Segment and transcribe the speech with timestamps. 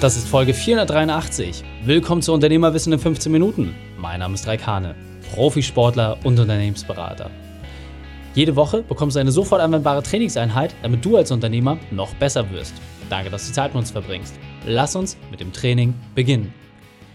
[0.00, 1.62] Das ist Folge 483.
[1.84, 3.74] Willkommen zu Unternehmerwissen in 15 Minuten.
[3.98, 4.94] Mein Name ist Raikane,
[5.34, 7.30] Profisportler und Unternehmensberater.
[8.34, 12.72] Jede Woche bekommst du eine sofort anwendbare Trainingseinheit, damit du als Unternehmer noch besser wirst.
[13.10, 14.32] Danke, dass du Zeit mit uns verbringst.
[14.66, 16.54] Lass uns mit dem Training beginnen.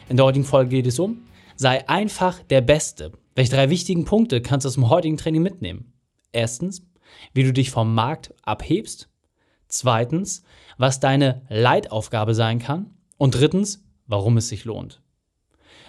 [0.08, 1.26] In der heutigen Folge geht es um
[1.56, 3.14] Sei einfach der Beste.
[3.34, 5.92] Welche drei wichtigen Punkte kannst du aus dem heutigen Training mitnehmen?
[6.32, 6.86] Erstens,
[7.34, 9.10] wie du dich vom Markt abhebst.
[9.68, 10.44] Zweitens,
[10.78, 12.92] was deine Leitaufgabe sein kann.
[13.18, 15.02] Und drittens, warum es sich lohnt.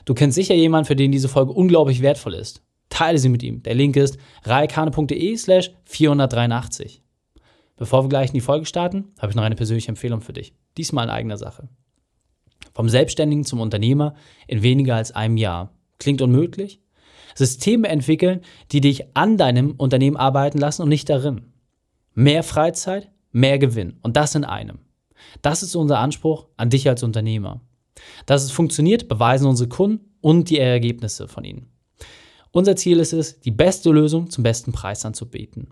[0.04, 2.62] Du kennst sicher jemanden, für den diese Folge unglaublich wertvoll ist.
[2.88, 3.62] Teile sie mit ihm.
[3.62, 7.02] Der Link ist reikane.de slash 483.
[7.76, 10.54] Bevor wir gleich in die Folge starten, habe ich noch eine persönliche Empfehlung für dich.
[10.76, 11.68] Diesmal in eigener Sache.
[12.72, 14.14] Vom Selbstständigen zum Unternehmer
[14.46, 15.74] in weniger als einem Jahr.
[15.98, 16.80] Klingt unmöglich?
[17.34, 18.40] Systeme entwickeln,
[18.72, 21.52] die dich an deinem Unternehmen arbeiten lassen und nicht darin.
[22.14, 23.98] Mehr Freizeit, mehr Gewinn.
[24.02, 24.78] Und das in einem.
[25.42, 27.60] Das ist unser Anspruch an dich als Unternehmer.
[28.24, 31.68] Dass es funktioniert, beweisen unsere Kunden und die Ergebnisse von ihnen.
[32.50, 35.68] Unser Ziel ist es, die beste Lösung zum besten Preis anzubieten.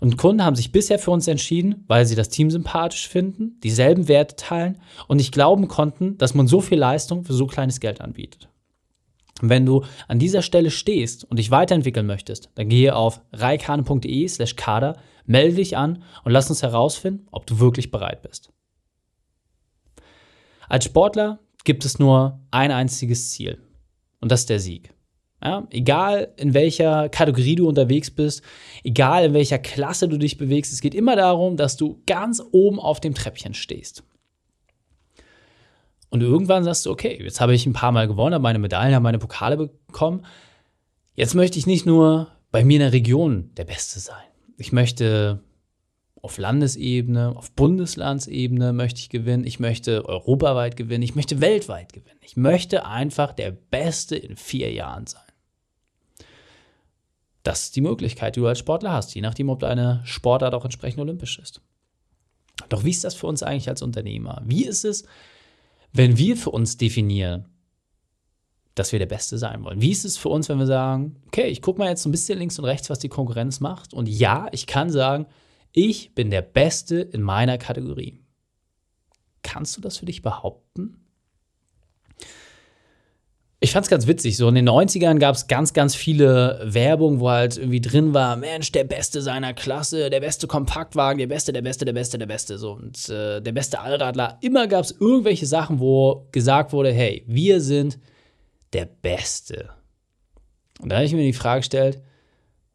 [0.00, 4.08] Und Kunden haben sich bisher für uns entschieden, weil sie das Team sympathisch finden, dieselben
[4.08, 8.00] Werte teilen und nicht glauben konnten, dass man so viel Leistung für so kleines Geld
[8.00, 8.48] anbietet.
[9.40, 14.56] Wenn du an dieser Stelle stehst und dich weiterentwickeln möchtest, dann gehe auf reikane.de slash
[14.56, 14.96] kader,
[15.28, 18.50] melde dich an und lass uns herausfinden, ob du wirklich bereit bist.
[20.68, 23.58] Als Sportler gibt es nur ein einziges Ziel
[24.20, 24.92] und das ist der Sieg.
[25.42, 28.42] Ja, egal in welcher Kategorie du unterwegs bist,
[28.82, 32.80] egal in welcher Klasse du dich bewegst, es geht immer darum, dass du ganz oben
[32.80, 34.02] auf dem Treppchen stehst.
[36.10, 38.94] Und irgendwann sagst du, okay, jetzt habe ich ein paar Mal gewonnen, habe meine Medaillen,
[38.94, 40.24] habe meine Pokale bekommen.
[41.14, 44.27] Jetzt möchte ich nicht nur bei mir in der Region der Beste sein.
[44.58, 45.40] Ich möchte
[46.20, 49.44] auf Landesebene, auf Bundeslandsebene möchte ich gewinnen.
[49.44, 51.04] Ich möchte europaweit gewinnen.
[51.04, 52.18] Ich möchte weltweit gewinnen.
[52.22, 55.22] Ich möchte einfach der Beste in vier Jahren sein.
[57.44, 60.64] Das ist die Möglichkeit, die du als Sportler hast, je nachdem, ob deine Sportart auch
[60.64, 61.62] entsprechend olympisch ist.
[62.68, 64.42] Doch wie ist das für uns eigentlich als Unternehmer?
[64.44, 65.04] Wie ist es,
[65.92, 67.46] wenn wir für uns definieren,
[68.78, 69.80] dass wir der Beste sein wollen?
[69.80, 72.12] Wie ist es für uns, wenn wir sagen, okay, ich gucke mal jetzt so ein
[72.12, 75.26] bisschen links und rechts, was die Konkurrenz macht und ja, ich kann sagen,
[75.72, 78.20] ich bin der Beste in meiner Kategorie.
[79.42, 81.08] Kannst du das für dich behaupten?
[83.60, 84.36] Ich fand es ganz witzig.
[84.36, 88.36] So in den 90ern gab es ganz, ganz viele Werbung, wo halt irgendwie drin war:
[88.36, 92.26] Mensch, der Beste seiner Klasse, der beste Kompaktwagen, der Beste, der Beste, der Beste, der
[92.26, 92.56] Beste.
[92.56, 94.38] So und äh, der beste Allradler.
[94.42, 97.98] Immer gab es irgendwelche Sachen, wo gesagt wurde: Hey, wir sind
[98.72, 99.70] der Beste.
[100.80, 102.02] Und da habe ich mir die Frage gestellt: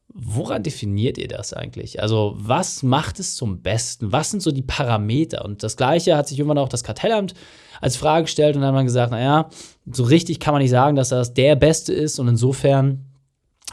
[0.08, 2.02] Woran definiert ihr das eigentlich?
[2.02, 4.12] Also, was macht es zum Besten?
[4.12, 5.44] Was sind so die Parameter?
[5.46, 7.34] Und das Gleiche hat sich irgendwann auch das Kartellamt
[7.82, 9.50] als Frage gestellt und dann hat man gesagt, naja,
[9.92, 13.06] so richtig kann man nicht sagen, dass das der Beste ist und insofern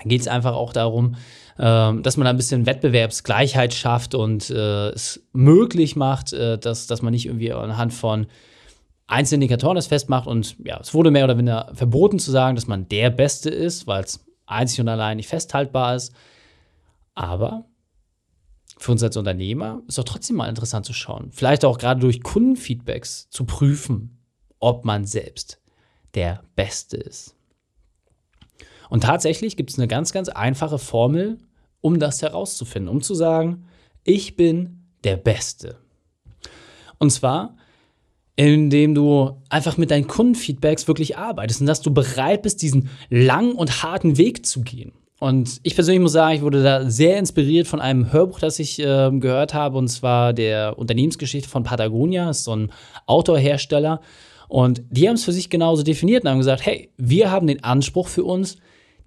[0.05, 1.15] geht es einfach auch darum,
[1.59, 7.03] äh, dass man ein bisschen Wettbewerbsgleichheit schafft und äh, es möglich macht, äh, dass, dass
[7.03, 8.27] man nicht irgendwie anhand von
[9.11, 12.67] einzelnen Indikatoren das festmacht und ja, es wurde mehr oder weniger verboten zu sagen, dass
[12.67, 16.15] man der Beste ist, weil es einzig und allein nicht festhaltbar ist.
[17.15, 17.67] Aber
[18.79, 21.31] für uns als Unternehmer ist doch trotzdem mal interessant zu schauen.
[21.33, 24.19] Vielleicht auch gerade durch Kundenfeedbacks zu prüfen,
[24.59, 25.61] ob man selbst
[26.15, 27.35] der Beste ist.
[28.89, 31.39] Und tatsächlich gibt es eine ganz, ganz einfache Formel,
[31.81, 33.67] um das herauszufinden, um zu sagen,
[34.05, 35.79] ich bin der Beste.
[36.99, 37.57] Und zwar,
[38.47, 43.53] indem du einfach mit deinen Kundenfeedbacks wirklich arbeitest und dass du bereit bist, diesen langen
[43.53, 44.93] und harten Weg zu gehen.
[45.19, 48.79] Und ich persönlich muss sagen, ich wurde da sehr inspiriert von einem Hörbuch, das ich
[48.79, 52.73] äh, gehört habe, und zwar der Unternehmensgeschichte von Patagonia, das ist so ein
[53.05, 54.01] Outdoor-Hersteller.
[54.49, 57.63] Und die haben es für sich genauso definiert und haben gesagt, hey, wir haben den
[57.63, 58.57] Anspruch für uns,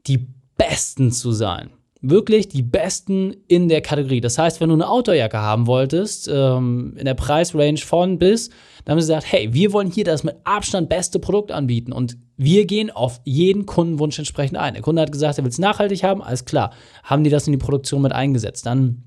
[0.05, 0.27] die
[0.57, 1.71] Besten zu sein.
[2.05, 4.19] Wirklich die Besten in der Kategorie.
[4.19, 8.49] Das heißt, wenn du eine Outdoorjacke haben wolltest, ähm, in der Preisrange von bis,
[8.83, 11.93] dann haben sie gesagt, hey, wir wollen hier das mit Abstand beste Produkt anbieten.
[11.93, 14.73] Und wir gehen auf jeden Kundenwunsch entsprechend ein.
[14.73, 16.73] Der Kunde hat gesagt, er will es nachhaltig haben, alles klar.
[17.03, 18.65] Haben die das in die Produktion mit eingesetzt?
[18.65, 19.03] Dann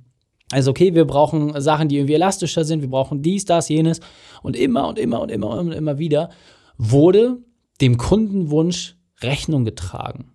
[0.52, 4.00] also okay, wir brauchen Sachen, die irgendwie elastischer sind, wir brauchen dies, das, jenes.
[4.42, 6.30] Und immer und immer und immer und immer wieder
[6.78, 7.38] wurde
[7.80, 10.32] dem Kundenwunsch Rechnung getragen.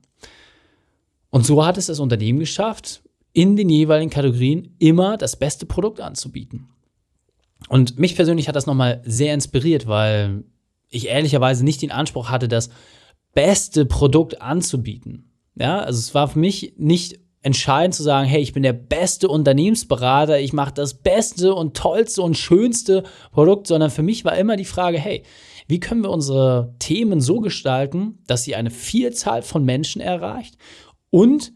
[1.32, 3.02] Und so hat es das Unternehmen geschafft,
[3.34, 6.68] in den jeweiligen Kategorien immer das beste Produkt anzubieten.
[7.70, 10.44] Und mich persönlich hat das nochmal sehr inspiriert, weil
[10.90, 12.70] ich ehrlicherweise nicht den Anspruch hatte, das
[13.34, 15.32] beste Produkt anzubieten.
[15.56, 19.28] Ja, also es war für mich nicht entscheiden zu sagen, hey, ich bin der beste
[19.28, 24.58] Unternehmensberater, ich mache das beste und tollste und schönste Produkt, sondern für mich war immer
[24.58, 25.24] die Frage, hey,
[25.68, 30.58] wie können wir unsere Themen so gestalten, dass sie eine Vielzahl von Menschen erreicht
[31.12, 31.54] und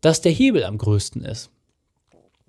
[0.00, 1.50] dass der Hebel am größten ist.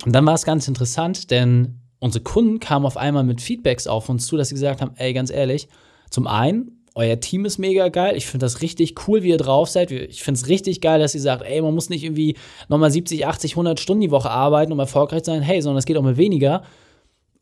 [0.05, 4.09] Und dann war es ganz interessant, denn unsere Kunden kamen auf einmal mit Feedbacks auf
[4.09, 5.67] uns zu, dass sie gesagt haben, ey, ganz ehrlich,
[6.11, 8.15] zum einen euer Team ist mega geil.
[8.15, 9.91] Ich finde das richtig cool, wie ihr drauf seid.
[9.91, 12.37] Ich finde es richtig geil, dass ihr sagt, ey, man muss nicht irgendwie
[12.69, 15.41] nochmal 70, 80, 100 Stunden die Woche arbeiten, um erfolgreich zu sein.
[15.41, 16.63] Hey, sondern es geht auch mit weniger.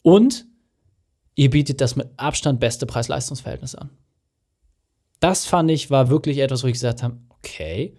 [0.03, 0.45] Und
[1.35, 3.89] ihr bietet das mit Abstand beste Preis-Leistungs-Verhältnis an.
[5.19, 7.97] Das fand ich, war wirklich etwas, wo ich gesagt habe, okay.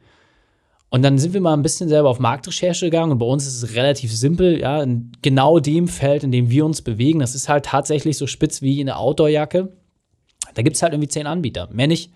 [0.92, 3.62] Und dann sind wir mal ein bisschen selber auf Marktrecherche gegangen und bei uns ist
[3.62, 7.18] es relativ simpel, ja, in genau dem Feld, in dem wir uns bewegen.
[7.18, 9.72] Das ist halt tatsächlich so spitz wie eine Outdoor-Jacke
[10.54, 12.12] da gibt es halt irgendwie zehn Anbieter, mehr nicht.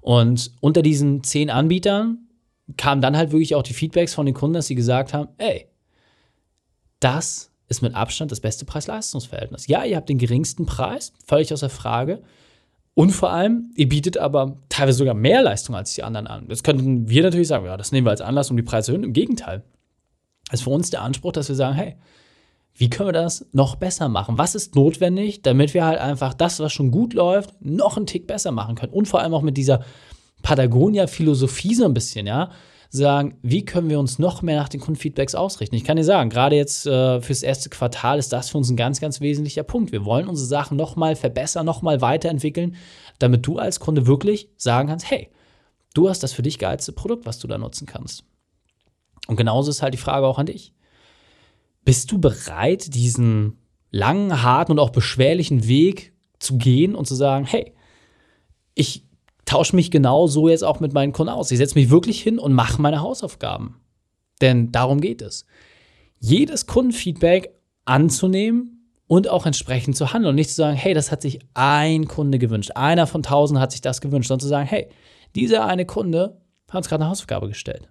[0.00, 2.28] Und unter diesen zehn Anbietern
[2.76, 5.68] kamen dann halt wirklich auch die Feedbacks von den Kunden, dass sie gesagt haben, ey,
[7.00, 9.66] das ist mit Abstand das beste Preis-Leistungs-Verhältnis.
[9.66, 12.22] Ja, ihr habt den geringsten Preis, völlig außer Frage.
[12.98, 16.46] Und vor allem, ihr bietet aber teilweise sogar mehr Leistung als die anderen an.
[16.48, 18.92] Jetzt könnten wir natürlich sagen, ja, das nehmen wir als Anlass, um die Preise zu
[18.92, 19.04] erhöhen.
[19.04, 19.64] Im Gegenteil.
[20.50, 21.96] Ist für uns der Anspruch, dass wir sagen, hey,
[22.74, 24.38] wie können wir das noch besser machen?
[24.38, 28.26] Was ist notwendig, damit wir halt einfach das, was schon gut läuft, noch einen Tick
[28.26, 28.94] besser machen können?
[28.94, 29.84] Und vor allem auch mit dieser
[30.42, 32.50] Patagonia-Philosophie so ein bisschen, ja,
[32.90, 35.74] sagen, wie können wir uns noch mehr nach den Kundenfeedbacks ausrichten?
[35.74, 38.76] Ich kann dir sagen, gerade jetzt äh, fürs erste Quartal ist das für uns ein
[38.76, 39.92] ganz, ganz wesentlicher Punkt.
[39.92, 42.76] Wir wollen unsere Sachen nochmal verbessern, nochmal weiterentwickeln,
[43.18, 45.30] damit du als Kunde wirklich sagen kannst, hey,
[45.94, 48.24] du hast das für dich geilste Produkt, was du da nutzen kannst.
[49.26, 50.72] Und genauso ist halt die Frage auch an dich.
[51.84, 53.58] Bist du bereit, diesen
[53.90, 57.74] langen, harten und auch beschwerlichen Weg zu gehen und zu sagen, hey,
[58.74, 59.05] ich
[59.46, 61.50] tausche mich genau so jetzt auch mit meinen Kunden aus.
[61.50, 63.80] Ich setze mich wirklich hin und mache meine Hausaufgaben.
[64.42, 65.46] Denn darum geht es.
[66.18, 67.54] Jedes Kundenfeedback
[67.84, 72.08] anzunehmen und auch entsprechend zu handeln und nicht zu sagen, hey, das hat sich ein
[72.08, 72.72] Kunde gewünscht.
[72.74, 74.88] Einer von tausend hat sich das gewünscht, sondern zu sagen, hey,
[75.34, 77.88] dieser eine Kunde hat uns gerade eine Hausaufgabe gestellt.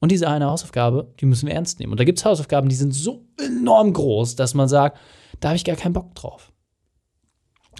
[0.00, 1.92] Und diese eine Hausaufgabe, die müssen wir ernst nehmen.
[1.92, 4.98] Und da gibt es Hausaufgaben, die sind so enorm groß, dass man sagt,
[5.40, 6.52] da habe ich gar keinen Bock drauf.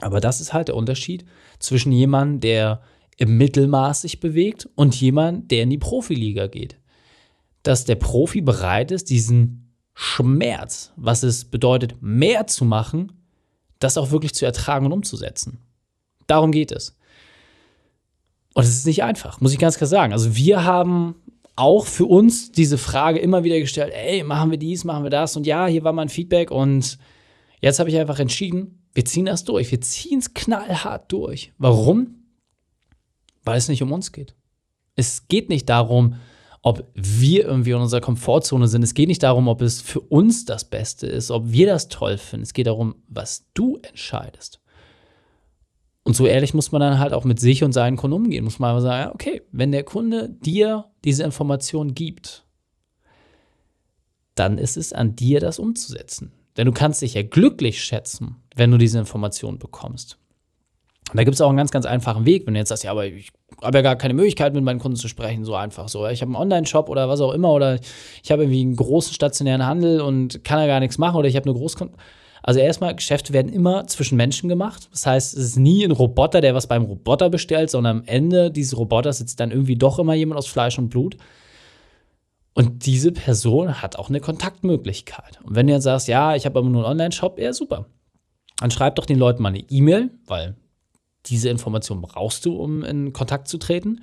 [0.01, 1.25] Aber das ist halt der Unterschied
[1.59, 2.81] zwischen jemandem, der
[3.19, 6.79] im Mittelmaß sich bewegt und jemand, der in die Profiliga geht.
[7.63, 13.13] Dass der Profi bereit ist, diesen Schmerz, was es bedeutet, mehr zu machen,
[13.79, 15.59] das auch wirklich zu ertragen und umzusetzen.
[16.27, 16.97] Darum geht es.
[18.55, 20.13] Und es ist nicht einfach, muss ich ganz klar sagen.
[20.13, 21.17] Also wir haben
[21.57, 25.37] auch für uns diese Frage immer wieder gestellt, ey, machen wir dies, machen wir das
[25.37, 26.99] und ja, hier war mein Feedback und
[27.61, 31.53] jetzt habe ich einfach entschieden, wir ziehen das durch, wir ziehen es knallhart durch.
[31.59, 32.22] Warum?
[33.45, 34.35] Weil es nicht um uns geht.
[34.95, 36.17] Es geht nicht darum,
[36.63, 38.83] ob wir irgendwie in unserer Komfortzone sind.
[38.83, 42.19] Es geht nicht darum, ob es für uns das Beste ist, ob wir das toll
[42.19, 42.45] finden.
[42.45, 44.61] Es geht darum, was du entscheidest.
[46.05, 48.45] Und so ehrlich muss man dann halt auch mit sich und seinen Kunden umgehen.
[48.45, 52.45] Muss man sagen, okay, wenn der Kunde dir diese Information gibt,
[54.35, 56.33] dann ist es an dir, das umzusetzen.
[56.57, 60.19] Denn du kannst dich ja glücklich schätzen, wenn du diese Information bekommst.
[61.13, 62.91] Und da gibt es auch einen ganz, ganz einfachen Weg, wenn du jetzt sagst, ja,
[62.91, 66.09] aber ich habe ja gar keine Möglichkeit, mit meinen Kunden zu sprechen, so einfach so.
[66.09, 67.79] Ich habe einen Online-Shop oder was auch immer, oder
[68.23, 71.37] ich habe irgendwie einen großen stationären Handel und kann ja gar nichts machen, oder ich
[71.37, 71.99] habe eine Großkunden.
[72.43, 74.89] Also erstmal, Geschäfte werden immer zwischen Menschen gemacht.
[74.91, 78.51] Das heißt, es ist nie ein Roboter, der was beim Roboter bestellt, sondern am Ende
[78.51, 81.19] dieses Roboters sitzt dann irgendwie doch immer jemand aus Fleisch und Blut.
[82.55, 85.41] Und diese Person hat auch eine Kontaktmöglichkeit.
[85.45, 87.85] Und wenn du jetzt sagst, ja, ich habe aber nur einen Online-Shop, ja, super.
[88.59, 90.57] Dann schreib doch den Leuten mal eine E-Mail, weil
[91.27, 94.03] diese Information brauchst du, um in Kontakt zu treten.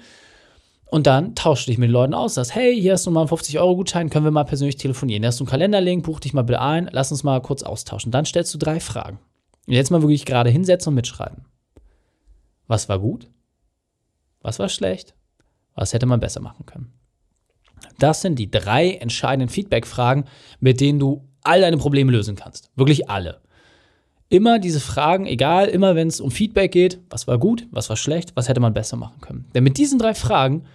[0.85, 2.33] Und dann tausch dich mit den Leuten aus.
[2.33, 5.21] Sagst, hey, hier hast du mal einen 50-Euro-Gutschein, können wir mal persönlich telefonieren.
[5.21, 8.11] Hier hast du einen Kalenderlink, buch dich mal bitte ein, lass uns mal kurz austauschen.
[8.11, 9.19] Dann stellst du drei Fragen.
[9.67, 11.45] Und jetzt mal wirklich gerade hinsetzen und mitschreiben.
[12.67, 13.27] Was war gut?
[14.41, 15.13] Was war schlecht?
[15.75, 16.91] Was hätte man besser machen können?
[17.99, 20.25] Das sind die drei entscheidenden Feedback-Fragen,
[20.59, 22.71] mit denen du all deine Probleme lösen kannst.
[22.75, 23.41] Wirklich alle.
[24.29, 27.97] Immer diese Fragen, egal, immer wenn es um Feedback geht, was war gut, was war
[27.97, 29.45] schlecht, was hätte man besser machen können.
[29.55, 30.65] Denn mit diesen drei Fragen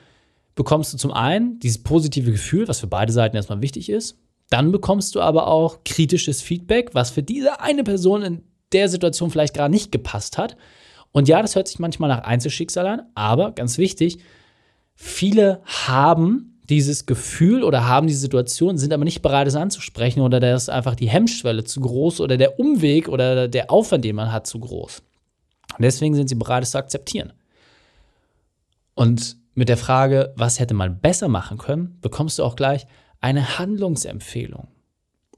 [0.57, 4.19] bekommst du zum einen dieses positive Gefühl, was für beide Seiten erstmal wichtig ist.
[4.51, 8.43] Dann bekommst du aber auch kritisches Feedback, was für diese eine Person in
[8.73, 10.57] der Situation vielleicht gerade nicht gepasst hat.
[11.13, 14.19] Und ja, das hört sich manchmal nach Einzelschicksal an, aber ganz wichtig,
[14.97, 20.41] viele haben dieses Gefühl oder haben diese Situation, sind aber nicht bereit, es anzusprechen oder
[20.41, 24.33] da ist einfach die Hemmschwelle zu groß oder der Umweg oder der Aufwand, den man
[24.33, 25.03] hat, zu groß.
[25.77, 27.33] Und deswegen sind sie bereit, es zu akzeptieren.
[28.95, 32.87] Und mit der Frage, was hätte man besser machen können, bekommst du auch gleich
[33.21, 34.69] eine Handlungsempfehlung.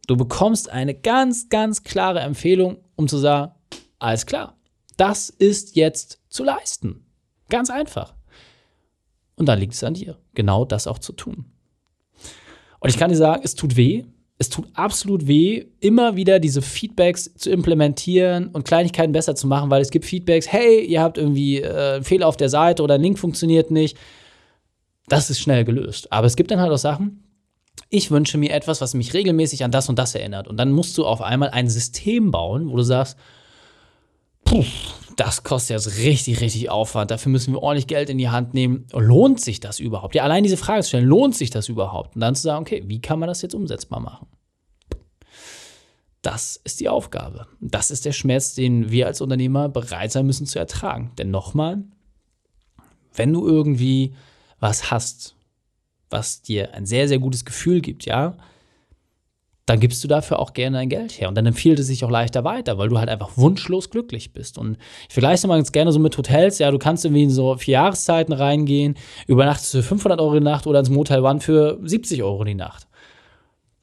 [0.06, 3.52] Du bekommst eine ganz, ganz klare Empfehlung, um zu sagen,
[3.98, 4.56] alles klar,
[4.96, 7.06] das ist jetzt zu leisten.
[7.48, 8.15] Ganz einfach.
[9.36, 11.44] Und dann liegt es an dir, genau das auch zu tun.
[12.80, 14.04] Und ich kann dir sagen, es tut weh.
[14.38, 19.70] Es tut absolut weh, immer wieder diese Feedbacks zu implementieren und Kleinigkeiten besser zu machen,
[19.70, 22.96] weil es gibt Feedbacks, hey, ihr habt irgendwie äh, einen Fehler auf der Seite oder
[22.96, 23.96] ein Link funktioniert nicht.
[25.08, 26.12] Das ist schnell gelöst.
[26.12, 27.22] Aber es gibt dann halt auch Sachen,
[27.88, 30.48] ich wünsche mir etwas, was mich regelmäßig an das und das erinnert.
[30.48, 33.16] Und dann musst du auf einmal ein System bauen, wo du sagst,
[34.46, 34.64] puh,
[35.16, 37.10] das kostet jetzt richtig, richtig Aufwand.
[37.10, 38.86] Dafür müssen wir ordentlich Geld in die Hand nehmen.
[38.92, 40.14] Lohnt sich das überhaupt?
[40.14, 42.14] Ja, allein diese Frage zu stellen, lohnt sich das überhaupt?
[42.14, 44.26] Und dann zu sagen, okay, wie kann man das jetzt umsetzbar machen?
[46.22, 47.46] Das ist die Aufgabe.
[47.60, 51.12] Das ist der Schmerz, den wir als Unternehmer bereit sein müssen zu ertragen.
[51.18, 51.84] Denn nochmal,
[53.14, 54.14] wenn du irgendwie
[54.58, 55.36] was hast,
[56.10, 58.36] was dir ein sehr, sehr gutes Gefühl gibt, ja,
[59.66, 61.28] dann gibst du dafür auch gerne dein Geld her.
[61.28, 64.58] Und dann empfiehlt es sich auch leichter weiter, weil du halt einfach wunschlos glücklich bist.
[64.58, 66.60] Und ich vergleiche mal ganz gerne so mit Hotels.
[66.60, 68.96] Ja, du kannst irgendwie in so vier Jahreszeiten reingehen,
[69.26, 72.86] übernachtest für 500 Euro die Nacht oder ins Motel One für 70 Euro die Nacht.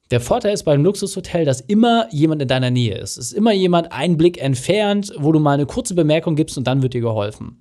[0.09, 3.17] Der Vorteil ist beim Luxushotel, dass immer jemand in deiner Nähe ist.
[3.17, 6.65] Es ist immer jemand einen Blick entfernt, wo du mal eine kurze Bemerkung gibst und
[6.65, 7.59] dann wird dir geholfen.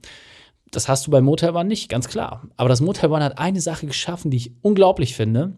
[0.70, 2.46] Das hast du beim Motel One nicht, ganz klar.
[2.56, 5.56] Aber das Motel One hat eine Sache geschaffen, die ich unglaublich finde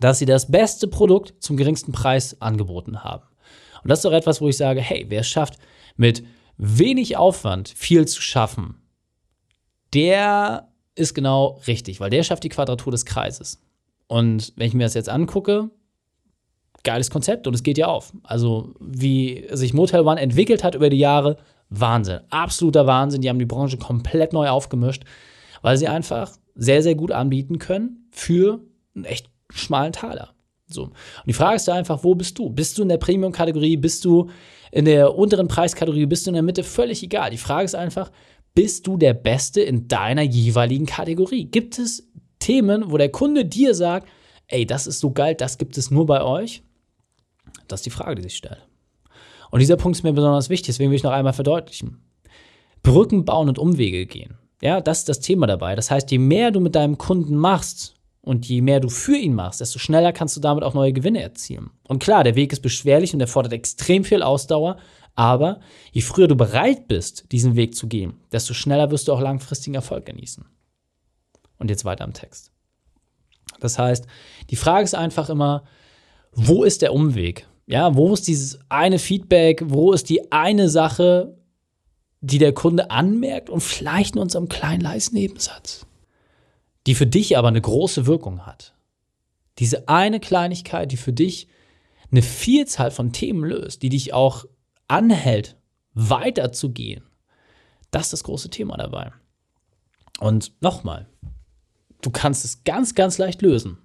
[0.00, 3.24] dass sie das beste Produkt zum geringsten Preis angeboten haben.
[3.82, 5.58] Und das ist doch etwas, wo ich sage, hey, wer es schafft,
[5.96, 6.24] mit
[6.56, 8.76] wenig Aufwand viel zu schaffen,
[9.92, 13.60] der ist genau richtig, weil der schafft die Quadratur des Kreises.
[14.06, 15.70] Und wenn ich mir das jetzt angucke,
[16.82, 18.12] geiles Konzept und es geht ja auf.
[18.22, 21.38] Also, wie sich Motel One entwickelt hat über die Jahre,
[21.70, 22.20] Wahnsinn.
[22.30, 23.22] Absoluter Wahnsinn.
[23.22, 25.04] Die haben die Branche komplett neu aufgemischt,
[25.62, 28.60] weil sie einfach sehr, sehr gut anbieten können für
[28.94, 30.34] einen echt schmalen Taler.
[30.66, 30.84] So.
[30.84, 30.94] Und
[31.26, 32.50] die Frage ist da einfach, wo bist du?
[32.50, 33.76] Bist du in der Premium-Kategorie?
[33.76, 34.30] Bist du
[34.72, 36.06] in der unteren Preiskategorie?
[36.06, 36.64] Bist du in der Mitte?
[36.64, 37.30] Völlig egal.
[37.30, 38.10] Die Frage ist einfach,
[38.54, 41.44] bist du der Beste in deiner jeweiligen Kategorie?
[41.44, 42.08] Gibt es
[42.38, 44.08] Themen, wo der Kunde dir sagt,
[44.48, 46.62] ey, das ist so geil, das gibt es nur bei euch?
[47.68, 48.66] Das ist die Frage, die sich stellt.
[49.50, 52.02] Und dieser Punkt ist mir besonders wichtig, deswegen will ich noch einmal verdeutlichen.
[52.82, 54.36] Brücken bauen und Umwege gehen.
[54.60, 55.74] Ja, das ist das Thema dabei.
[55.74, 57.93] Das heißt, je mehr du mit deinem Kunden machst,
[58.24, 61.22] und je mehr du für ihn machst, desto schneller kannst du damit auch neue Gewinne
[61.22, 61.70] erzielen.
[61.86, 64.78] Und klar, der Weg ist beschwerlich und er fordert extrem viel Ausdauer,
[65.14, 65.60] aber
[65.92, 69.74] je früher du bereit bist, diesen Weg zu gehen, desto schneller wirst du auch langfristigen
[69.74, 70.44] Erfolg genießen.
[71.58, 72.50] Und jetzt weiter am Text.
[73.60, 74.06] Das heißt,
[74.50, 75.64] die Frage ist einfach immer,
[76.32, 77.46] wo ist der Umweg?
[77.66, 79.62] Ja, wo ist dieses eine Feedback?
[79.66, 81.38] Wo ist die eine Sache,
[82.20, 85.86] die der Kunde anmerkt und vielleicht in unserem kleinen leisen Nebensatz?
[86.86, 88.74] Die für dich aber eine große Wirkung hat.
[89.58, 91.48] Diese eine Kleinigkeit, die für dich
[92.10, 94.44] eine Vielzahl von Themen löst, die dich auch
[94.88, 95.56] anhält,
[95.94, 97.04] weiterzugehen.
[97.90, 99.12] Das ist das große Thema dabei.
[100.20, 101.08] Und nochmal,
[102.02, 103.78] du kannst es ganz, ganz leicht lösen.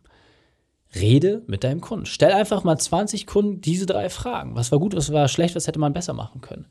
[0.95, 2.07] Rede mit deinem Kunden.
[2.07, 4.55] Stell einfach mal 20 Kunden diese drei Fragen.
[4.55, 6.65] Was war gut, was war schlecht, was hätte man besser machen können?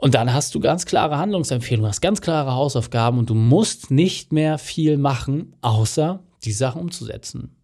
[0.00, 4.32] Und dann hast du ganz klare Handlungsempfehlungen, hast ganz klare Hausaufgaben und du musst nicht
[4.32, 7.54] mehr viel machen, außer die Sachen umzusetzen.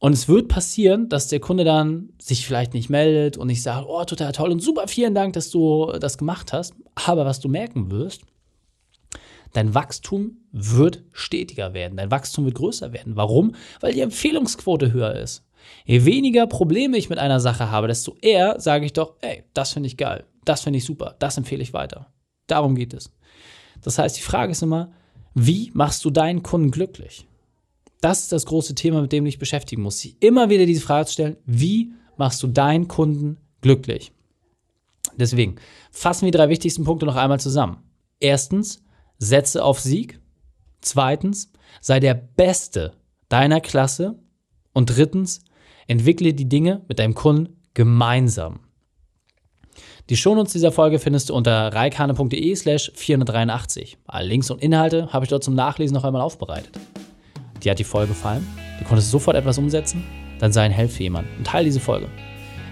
[0.00, 3.86] Und es wird passieren, dass der Kunde dann sich vielleicht nicht meldet und nicht sagt,
[3.88, 6.74] oh, total toll und super, vielen Dank, dass du das gemacht hast.
[7.06, 8.22] Aber was du merken wirst,
[9.52, 13.14] dein Wachstum wird stetiger werden, dein Wachstum wird größer werden.
[13.14, 13.54] Warum?
[13.80, 15.44] Weil die Empfehlungsquote höher ist.
[15.84, 19.72] Je weniger Probleme ich mit einer Sache habe, desto eher sage ich doch, ey, das
[19.72, 20.24] finde ich geil.
[20.44, 22.12] Das finde ich super, das empfehle ich weiter.
[22.46, 23.10] Darum geht es.
[23.82, 24.92] Das heißt, die Frage ist immer,
[25.34, 27.26] wie machst du deinen Kunden glücklich?
[28.00, 30.00] Das ist das große Thema, mit dem du dich beschäftigen musst.
[30.00, 34.12] Sie immer wieder diese Frage zu stellen, wie machst du deinen Kunden glücklich?
[35.16, 35.56] Deswegen
[35.90, 37.78] fassen wir die drei wichtigsten Punkte noch einmal zusammen.
[38.20, 38.82] Erstens,
[39.18, 40.20] setze auf Sieg.
[40.80, 42.92] Zweitens, sei der Beste
[43.28, 44.18] deiner Klasse.
[44.72, 45.40] Und drittens,
[45.86, 48.60] entwickle die Dinge mit deinem Kunden gemeinsam.
[50.10, 53.96] Die Shownotes dieser Folge findest du unter reikane.de slash 483.
[54.06, 56.78] Alle Links und Inhalte habe ich dort zum Nachlesen noch einmal aufbereitet.
[57.62, 58.46] Dir hat die Folge gefallen?
[58.78, 60.04] Du konntest sofort etwas umsetzen?
[60.40, 62.08] Dann sei ein Held für jemanden und teile diese Folge.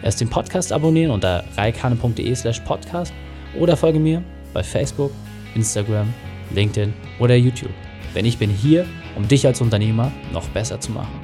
[0.03, 3.15] Erst den Podcast abonnieren unter reikane.de slash podcast
[3.59, 4.23] oder folge mir
[4.53, 5.13] bei Facebook,
[5.55, 6.13] Instagram,
[6.55, 7.73] LinkedIn oder YouTube.
[8.15, 8.85] Denn ich bin hier,
[9.17, 11.19] um dich als Unternehmer noch besser zu machen.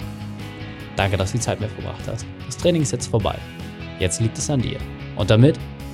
[0.97, 2.25] Danke, dass du die Zeit mit verbracht hast.
[2.47, 3.37] Das Training ist jetzt vorbei.
[3.99, 4.79] Jetzt liegt es an dir.
[5.17, 5.59] Und damit